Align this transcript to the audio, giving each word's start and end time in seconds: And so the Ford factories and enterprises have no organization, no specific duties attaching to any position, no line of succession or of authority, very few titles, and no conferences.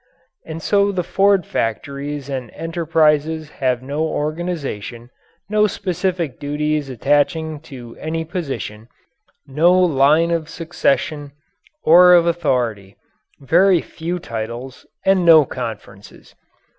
And 0.47 0.63
so 0.63 0.91
the 0.91 1.03
Ford 1.03 1.45
factories 1.45 2.27
and 2.27 2.49
enterprises 2.55 3.51
have 3.61 3.83
no 3.83 3.99
organization, 4.01 5.11
no 5.47 5.67
specific 5.67 6.39
duties 6.39 6.89
attaching 6.89 7.59
to 7.69 7.95
any 7.99 8.25
position, 8.25 8.87
no 9.45 9.71
line 9.79 10.31
of 10.31 10.49
succession 10.49 11.33
or 11.83 12.13
of 12.15 12.25
authority, 12.25 12.97
very 13.41 13.79
few 13.79 14.17
titles, 14.17 14.87
and 15.05 15.23
no 15.23 15.45
conferences. 15.45 16.33